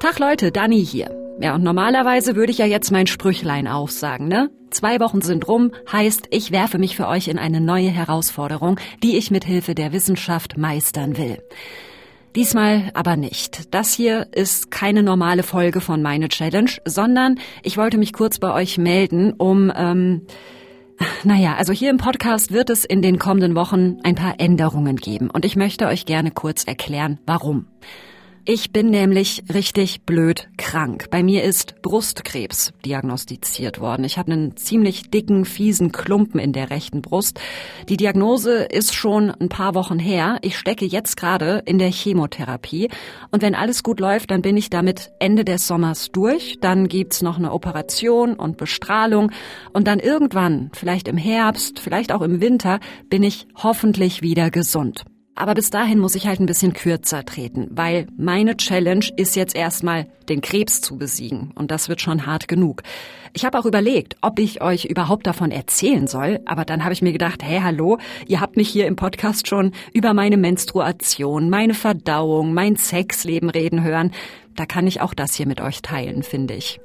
Tag 0.00 0.18
Leute, 0.18 0.52
Dani 0.52 0.84
hier. 0.84 1.10
Ja, 1.40 1.54
und 1.54 1.62
normalerweise 1.62 2.34
würde 2.34 2.50
ich 2.50 2.58
ja 2.58 2.66
jetzt 2.66 2.90
mein 2.90 3.06
Sprüchlein 3.06 3.68
aufsagen, 3.68 4.28
ne? 4.28 4.50
Zwei 4.70 5.00
Wochen 5.00 5.22
sind 5.22 5.48
rum, 5.48 5.72
heißt, 5.90 6.28
ich 6.30 6.50
werfe 6.50 6.78
mich 6.78 6.96
für 6.96 7.08
euch 7.08 7.28
in 7.28 7.38
eine 7.38 7.60
neue 7.60 7.88
Herausforderung, 7.88 8.78
die 9.02 9.16
ich 9.16 9.30
mit 9.30 9.44
Hilfe 9.44 9.74
der 9.74 9.92
Wissenschaft 9.92 10.58
meistern 10.58 11.16
will. 11.16 11.38
Diesmal 12.36 12.90
aber 12.94 13.16
nicht. 13.16 13.74
Das 13.74 13.94
hier 13.94 14.28
ist 14.32 14.70
keine 14.70 15.02
normale 15.02 15.42
Folge 15.42 15.80
von 15.80 16.02
meine 16.02 16.28
Challenge, 16.28 16.70
sondern 16.84 17.38
ich 17.62 17.76
wollte 17.76 17.98
mich 17.98 18.12
kurz 18.12 18.38
bei 18.38 18.52
euch 18.52 18.78
melden, 18.78 19.32
um 19.32 19.72
ähm, 19.74 20.26
naja, 21.24 21.56
also 21.56 21.72
hier 21.72 21.90
im 21.90 21.96
Podcast 21.96 22.52
wird 22.52 22.70
es 22.70 22.84
in 22.84 23.02
den 23.02 23.18
kommenden 23.18 23.54
Wochen 23.54 23.98
ein 24.02 24.14
paar 24.14 24.34
Änderungen 24.38 24.96
geben 24.96 25.30
und 25.30 25.44
ich 25.44 25.56
möchte 25.56 25.86
euch 25.86 26.04
gerne 26.04 26.30
kurz 26.30 26.64
erklären, 26.64 27.18
warum. 27.26 27.66
Ich 28.50 28.72
bin 28.72 28.88
nämlich 28.88 29.42
richtig 29.52 30.06
blöd 30.06 30.48
krank. 30.56 31.08
Bei 31.10 31.22
mir 31.22 31.44
ist 31.44 31.82
Brustkrebs 31.82 32.72
diagnostiziert 32.82 33.78
worden. 33.78 34.04
Ich 34.04 34.16
habe 34.16 34.32
einen 34.32 34.56
ziemlich 34.56 35.10
dicken, 35.10 35.44
fiesen 35.44 35.92
Klumpen 35.92 36.40
in 36.40 36.54
der 36.54 36.70
rechten 36.70 37.02
Brust. 37.02 37.38
Die 37.90 37.98
Diagnose 37.98 38.64
ist 38.64 38.94
schon 38.94 39.30
ein 39.30 39.50
paar 39.50 39.74
Wochen 39.74 39.98
her. 39.98 40.38
Ich 40.40 40.56
stecke 40.56 40.86
jetzt 40.86 41.18
gerade 41.18 41.62
in 41.66 41.76
der 41.76 41.90
Chemotherapie. 41.90 42.88
Und 43.30 43.42
wenn 43.42 43.54
alles 43.54 43.82
gut 43.82 44.00
läuft, 44.00 44.30
dann 44.30 44.40
bin 44.40 44.56
ich 44.56 44.70
damit 44.70 45.10
Ende 45.18 45.44
des 45.44 45.66
Sommers 45.66 46.10
durch. 46.10 46.56
Dann 46.58 46.88
gibt's 46.88 47.20
noch 47.20 47.36
eine 47.36 47.52
Operation 47.52 48.32
und 48.32 48.56
Bestrahlung. 48.56 49.30
Und 49.74 49.86
dann 49.86 50.00
irgendwann, 50.00 50.70
vielleicht 50.72 51.06
im 51.08 51.18
Herbst, 51.18 51.80
vielleicht 51.80 52.12
auch 52.12 52.22
im 52.22 52.40
Winter, 52.40 52.80
bin 53.10 53.24
ich 53.24 53.46
hoffentlich 53.56 54.22
wieder 54.22 54.50
gesund. 54.50 55.04
Aber 55.38 55.54
bis 55.54 55.70
dahin 55.70 56.00
muss 56.00 56.16
ich 56.16 56.26
halt 56.26 56.40
ein 56.40 56.46
bisschen 56.46 56.72
kürzer 56.72 57.24
treten, 57.24 57.68
weil 57.70 58.08
meine 58.16 58.56
Challenge 58.56 59.06
ist 59.16 59.36
jetzt 59.36 59.54
erstmal, 59.54 60.08
den 60.28 60.40
Krebs 60.40 60.80
zu 60.80 60.98
besiegen. 60.98 61.52
Und 61.54 61.70
das 61.70 61.88
wird 61.88 62.00
schon 62.00 62.26
hart 62.26 62.48
genug. 62.48 62.82
Ich 63.34 63.44
habe 63.44 63.56
auch 63.56 63.64
überlegt, 63.64 64.16
ob 64.20 64.40
ich 64.40 64.62
euch 64.62 64.86
überhaupt 64.86 65.28
davon 65.28 65.52
erzählen 65.52 66.08
soll, 66.08 66.40
aber 66.44 66.64
dann 66.64 66.82
habe 66.82 66.92
ich 66.92 67.02
mir 67.02 67.12
gedacht, 67.12 67.44
hey, 67.44 67.60
hallo, 67.62 67.98
ihr 68.26 68.40
habt 68.40 68.56
mich 68.56 68.68
hier 68.68 68.88
im 68.88 68.96
Podcast 68.96 69.46
schon 69.46 69.70
über 69.92 70.12
meine 70.12 70.36
Menstruation, 70.36 71.50
meine 71.50 71.74
Verdauung, 71.74 72.52
mein 72.52 72.74
Sexleben 72.74 73.48
reden 73.48 73.84
hören. 73.84 74.10
Da 74.56 74.66
kann 74.66 74.88
ich 74.88 75.00
auch 75.00 75.14
das 75.14 75.34
hier 75.34 75.46
mit 75.46 75.60
euch 75.60 75.82
teilen, 75.82 76.24
finde 76.24 76.54
ich. 76.54 76.80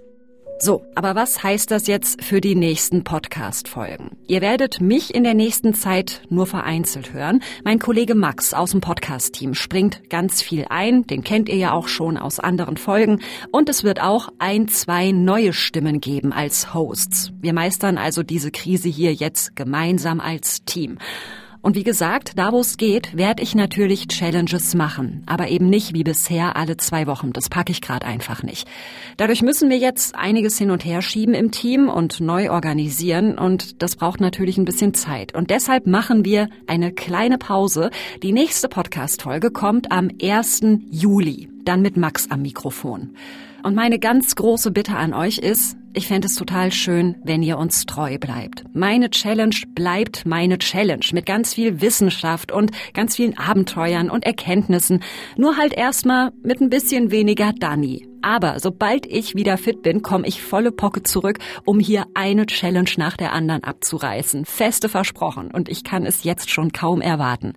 So, 0.59 0.85
aber 0.95 1.15
was 1.15 1.43
heißt 1.43 1.71
das 1.71 1.87
jetzt 1.87 2.23
für 2.23 2.39
die 2.39 2.55
nächsten 2.55 3.03
Podcast-Folgen? 3.03 4.11
Ihr 4.27 4.41
werdet 4.41 4.79
mich 4.79 5.13
in 5.13 5.23
der 5.23 5.33
nächsten 5.33 5.73
Zeit 5.73 6.21
nur 6.29 6.47
vereinzelt 6.47 7.11
hören. 7.11 7.41
Mein 7.65 7.79
Kollege 7.79 8.15
Max 8.15 8.53
aus 8.53 8.71
dem 8.71 8.79
Podcast-Team 8.79 9.55
springt 9.55 10.09
ganz 10.09 10.41
viel 10.41 10.65
ein. 10.69 11.05
Den 11.07 11.23
kennt 11.23 11.49
ihr 11.49 11.57
ja 11.57 11.73
auch 11.73 11.87
schon 11.87 12.17
aus 12.17 12.39
anderen 12.39 12.77
Folgen. 12.77 13.21
Und 13.51 13.67
es 13.67 13.83
wird 13.83 14.01
auch 14.01 14.29
ein, 14.39 14.69
zwei 14.69 15.11
neue 15.11 15.51
Stimmen 15.51 15.99
geben 15.99 16.31
als 16.31 16.73
Hosts. 16.73 17.33
Wir 17.41 17.53
meistern 17.53 17.97
also 17.97 18.23
diese 18.23 18.51
Krise 18.51 18.87
hier 18.87 19.13
jetzt 19.13 19.55
gemeinsam 19.55 20.21
als 20.21 20.63
Team. 20.63 20.97
Und 21.64 21.75
wie 21.75 21.83
gesagt, 21.83 22.33
da 22.36 22.52
wo 22.52 22.59
es 22.59 22.75
geht, 22.75 23.16
werde 23.16 23.42
ich 23.42 23.56
natürlich 23.56 24.09
Challenges 24.09 24.75
machen, 24.75 25.23
aber 25.25 25.47
eben 25.47 25.70
nicht 25.70 25.94
wie 25.94 26.03
bisher 26.03 26.58
alle 26.58 26.75
zwei 26.75 27.08
Wochen. 27.08 27.31
Das 27.31 27.47
packe 27.47 27.72
ich 27.72 27.80
gerade 27.80 28.05
einfach 28.05 28.44
nicht. 28.44 28.67
Dadurch 29.16 29.42
müssen 29.42 29.70
wir 29.70 29.78
jetzt 29.78 30.14
einiges 30.14 30.58
hin 30.58 30.72
und 30.72 30.83
her 30.83 31.02
schieben 31.02 31.33
im 31.33 31.52
Team 31.52 31.88
und 31.88 32.20
neu 32.20 32.52
organisieren 32.52 33.38
und 33.38 33.81
das 33.81 33.95
braucht 33.95 34.20
natürlich 34.20 34.58
ein 34.58 34.66
bisschen 34.66 34.94
Zeit. 34.94 35.33
Und 35.33 35.52
deshalb 35.52 35.88
machen 35.88 36.25
wir 36.25 36.50
eine 36.67 36.92
kleine 36.92 37.38
Pause. 37.38 37.92
Die 38.23 38.33
nächste 38.33 38.67
Podcast-Folge 38.67 39.50
kommt 39.50 39.89
am 39.89 40.09
1. 40.22 40.64
Juli, 40.92 41.48
dann 41.64 41.81
mit 41.81 41.95
Max 41.95 42.30
am 42.30 42.42
Mikrofon. 42.42 43.16
Und 43.64 43.73
meine 43.73 44.00
ganz 44.00 44.36
große 44.36 44.72
Bitte 44.72 44.98
an 44.98 45.14
euch 45.14 45.38
ist, 45.38 45.77
ich 45.94 46.08
fände 46.08 46.27
es 46.27 46.36
total 46.36 46.72
schön, 46.72 47.16
wenn 47.23 47.44
ihr 47.44 47.58
uns 47.58 47.86
treu 47.86 48.17
bleibt. 48.17 48.63
Meine 48.73 49.09
Challenge 49.09 49.55
bleibt 49.75 50.25
meine 50.25 50.58
Challenge 50.58 51.05
mit 51.14 51.26
ganz 51.26 51.54
viel 51.54 51.81
Wissenschaft 51.81 52.52
und 52.52 52.71
ganz 52.93 53.15
vielen 53.15 53.37
Abenteuern 53.37 54.09
und 54.09 54.26
Erkenntnissen. 54.26 55.04
Nur 55.37 55.58
halt 55.58 55.73
erstmal 55.73 56.31
mit 56.43 56.61
ein 56.61 56.70
bisschen 56.70 57.11
weniger 57.11 57.54
Dani. 57.54 58.08
Aber 58.21 58.59
sobald 58.59 59.05
ich 59.05 59.36
wieder 59.36 59.58
fit 59.58 59.81
bin, 59.83 60.02
komme 60.02 60.27
ich 60.27 60.42
volle 60.42 60.71
Pocke 60.71 61.04
zurück, 61.04 61.39
um 61.65 61.80
hier 61.80 62.05
eine 62.14 62.45
Challenge 62.45 62.89
nach 62.98 63.17
der 63.17 63.33
anderen 63.33 63.64
abzureißen. 63.64 64.45
Feste 64.45 64.89
versprochen. 64.89 65.52
Und 65.52 65.70
ich 65.70 65.83
kann 65.83 66.05
es 66.05 66.23
jetzt 66.23 66.49
schon 66.49 66.71
kaum 66.71 67.02
erwarten. 67.02 67.54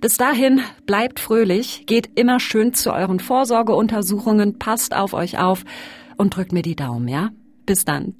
Bis 0.00 0.18
dahin 0.18 0.60
bleibt 0.84 1.18
fröhlich, 1.18 1.86
geht 1.86 2.10
immer 2.18 2.40
schön 2.40 2.74
zu 2.74 2.92
euren 2.92 3.20
Vorsorgeuntersuchungen, 3.20 4.58
passt 4.58 4.94
auf 4.94 5.14
euch 5.14 5.38
auf 5.38 5.64
und 6.18 6.36
drückt 6.36 6.52
mir 6.52 6.62
die 6.62 6.76
Daumen, 6.76 7.08
ja? 7.08 7.30
Bis 7.66 7.84
dann. 7.84 8.14